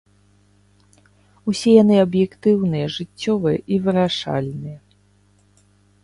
[1.51, 4.79] Усе яны аб'ектыўныя, жыццёвыя і вырашальныя.